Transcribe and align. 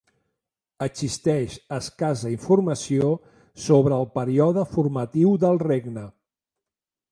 Existeix 0.85 1.57
escassa 1.77 2.31
informació 2.37 3.11
sobre 3.67 4.01
el 4.01 4.09
període 4.19 4.67
formatiu 4.73 5.37
del 5.47 5.65
regne. 5.69 6.09